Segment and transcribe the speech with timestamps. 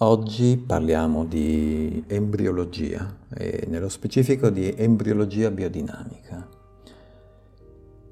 [0.00, 6.48] Oggi parliamo di embriologia e nello specifico di embriologia biodinamica.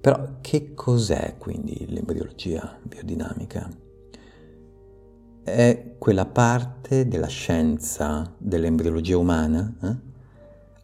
[0.00, 3.70] Però che cos'è quindi l'embriologia biodinamica?
[5.44, 9.96] È quella parte della scienza dell'embriologia umana eh,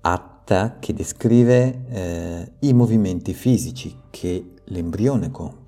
[0.00, 5.65] atta che descrive eh, i movimenti fisici che l'embrione compie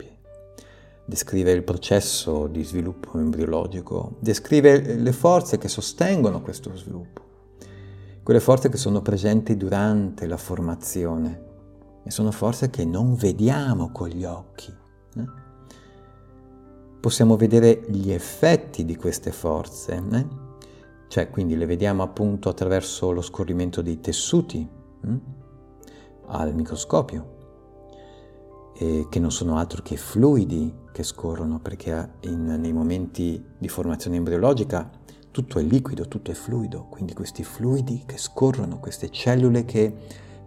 [1.09, 7.23] descrive il processo di sviluppo embriologico, descrive le forze che sostengono questo sviluppo,
[8.23, 11.47] quelle forze che sono presenti durante la formazione
[12.05, 14.71] e sono forze che non vediamo con gli occhi.
[15.17, 15.25] Eh?
[17.01, 20.27] Possiamo vedere gli effetti di queste forze, eh?
[21.09, 24.69] cioè quindi le vediamo appunto attraverso lo scorrimento dei tessuti
[25.05, 25.21] eh?
[26.27, 27.37] al microscopio
[28.79, 34.17] eh, che non sono altro che fluidi che scorrono, perché in, nei momenti di formazione
[34.17, 34.91] embriologica
[35.31, 39.95] tutto è liquido, tutto è fluido, quindi questi fluidi che scorrono, queste cellule che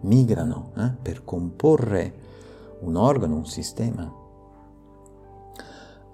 [0.00, 2.14] migrano eh, per comporre
[2.80, 4.12] un organo, un sistema.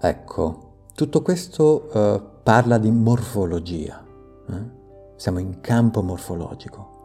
[0.01, 4.05] Ecco, tutto questo eh, parla di morfologia,
[4.49, 4.71] eh?
[5.17, 6.98] siamo in campo morfologico.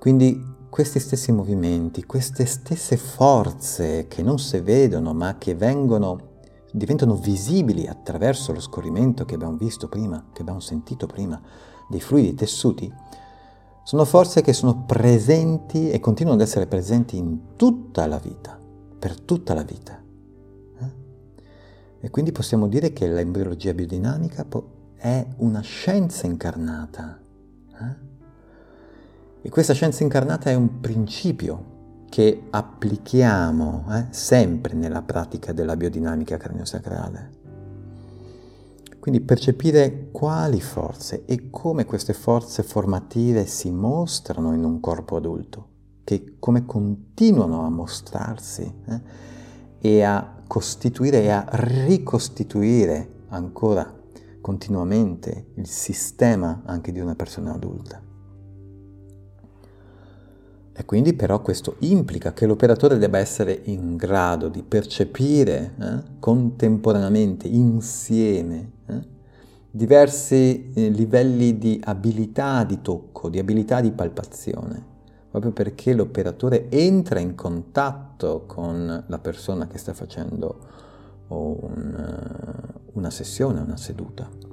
[0.00, 6.38] Quindi questi stessi movimenti, queste stesse forze che non si vedono ma che vengono,
[6.72, 11.38] diventano visibili attraverso lo scorrimento che abbiamo visto prima, che abbiamo sentito prima,
[11.86, 12.90] dei fluidi tessuti,
[13.82, 18.58] sono forze che sono presenti e continuano ad essere presenti in tutta la vita,
[18.98, 20.02] per tutta la vita.
[20.78, 20.92] Eh?
[22.00, 24.46] E quindi possiamo dire che l'embriologia biodinamica
[24.94, 27.20] è una scienza incarnata.
[27.68, 28.19] Eh?
[29.42, 36.36] E questa scienza incarnata è un principio che applichiamo eh, sempre nella pratica della biodinamica
[36.36, 37.38] craniosacrale.
[38.98, 45.68] Quindi percepire quali forze e come queste forze formative si mostrano in un corpo adulto,
[46.04, 49.00] che come continuano a mostrarsi eh,
[49.78, 53.90] e a costituire e a ricostituire ancora
[54.42, 58.08] continuamente il sistema anche di una persona adulta.
[60.80, 67.46] E quindi però questo implica che l'operatore debba essere in grado di percepire eh, contemporaneamente,
[67.48, 69.00] insieme, eh,
[69.70, 74.82] diversi eh, livelli di abilità di tocco, di abilità di palpazione,
[75.30, 80.60] proprio perché l'operatore entra in contatto con la persona che sta facendo
[81.28, 84.49] un, eh, una sessione, una seduta.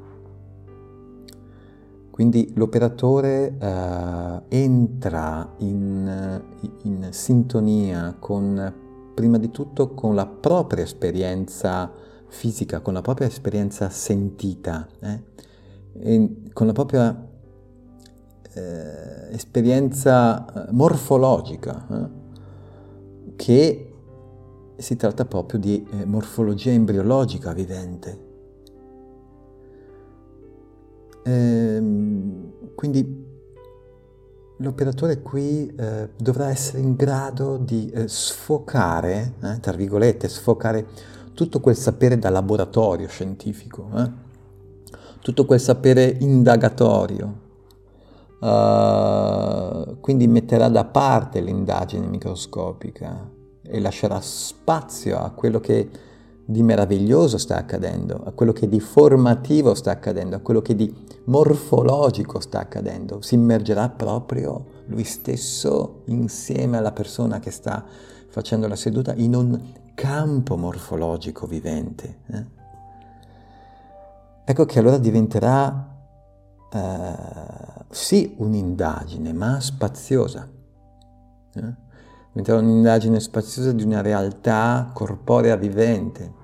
[2.17, 6.41] Quindi l'operatore uh, entra in,
[6.81, 8.73] in, sintonia con,
[9.13, 11.93] prima di tutto, con la propria esperienza
[12.27, 15.21] fisica, con la propria esperienza sentita, eh?
[16.53, 17.29] con la propria
[18.51, 23.35] eh, esperienza eh, morfologica, eh?
[23.35, 23.93] che
[24.75, 28.25] si tratta proprio di eh, morfologia embriologica vivente.
[31.27, 32.06] Ehm,
[32.77, 33.25] quindi
[34.57, 40.85] l'operatore qui eh, dovrà essere in grado di eh, sfocare, eh, tra virgolette, sfocare
[41.33, 44.11] tutto quel sapere da laboratorio scientifico, eh,
[45.21, 47.45] tutto quel sapere indagatorio.
[48.39, 53.27] Uh, quindi metterà da parte l'indagine microscopica
[53.63, 55.89] e lascerà spazio a quello che
[56.49, 60.93] di meraviglioso sta accadendo, a quello che di formativo sta accadendo, a quello che di
[61.25, 63.21] morfologico sta accadendo.
[63.21, 67.83] Si immergerà proprio lui stesso insieme alla persona che sta
[68.29, 69.59] facendo la seduta in un
[69.93, 72.19] campo morfologico vivente.
[72.27, 72.45] Eh?
[74.45, 75.97] Ecco che allora diventerà
[76.71, 77.15] eh,
[77.89, 80.47] sì un'indagine, ma spaziosa.
[81.55, 81.75] Eh?
[82.29, 86.36] Diventerà un'indagine spaziosa di una realtà corporea vivente,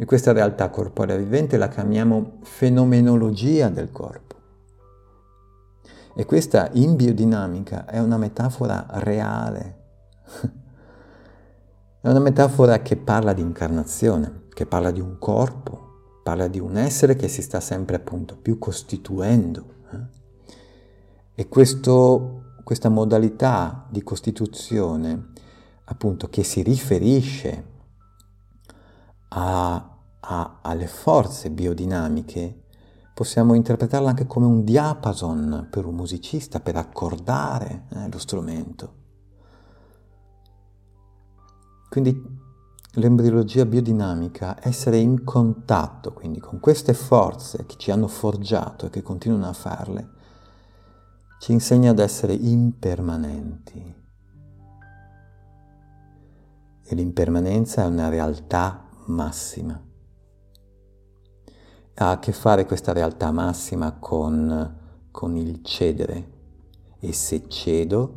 [0.00, 4.34] e questa realtà corporea vivente la chiamiamo fenomenologia del corpo.
[6.14, 9.76] E questa in biodinamica è una metafora reale.
[12.00, 16.78] È una metafora che parla di incarnazione, che parla di un corpo, parla di un
[16.78, 19.64] essere che si sta sempre appunto più costituendo.
[19.92, 19.98] Eh?
[21.34, 25.32] E questo, questa modalità di costituzione,
[25.84, 27.69] appunto, che si riferisce
[29.30, 32.62] a, a, alle forze biodinamiche,
[33.14, 38.94] possiamo interpretarla anche come un diapason per un musicista, per accordare eh, lo strumento.
[41.90, 42.38] Quindi
[42.94, 49.02] l'embriologia biodinamica, essere in contatto quindi con queste forze che ci hanno forgiato e che
[49.02, 50.08] continuano a farle,
[51.40, 53.94] ci insegna ad essere impermanenti.
[56.82, 59.82] E l'impermanenza è una realtà massima.
[61.94, 66.38] Ha a che fare questa realtà massima con, con il cedere.
[66.98, 68.14] E se cedo,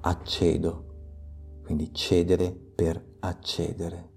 [0.00, 1.60] accedo.
[1.62, 4.12] Quindi cedere per accedere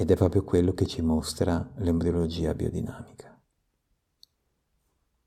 [0.00, 3.29] ed è proprio quello che ci mostra l'embriologia biodinamica.